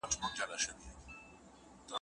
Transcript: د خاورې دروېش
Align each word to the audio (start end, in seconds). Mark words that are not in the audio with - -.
د 0.03 0.03
خاورې 0.09 0.35
دروېش 0.37 0.63